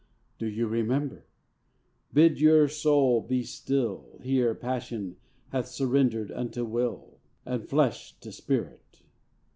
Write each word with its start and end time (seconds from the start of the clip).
Do 0.39 0.47
you 0.47 0.65
remember? 0.65 1.27
Bid 2.11 2.41
your 2.41 2.67
soul 2.67 3.21
be 3.21 3.43
still. 3.43 4.19
Here 4.23 4.55
passion 4.55 5.17
hath 5.49 5.67
surrendered 5.67 6.31
unto 6.31 6.65
will, 6.65 7.19
And 7.45 7.69
flesh 7.69 8.19
to 8.21 8.31
spirit. 8.31 9.03